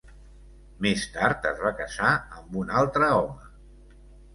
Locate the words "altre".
2.83-3.15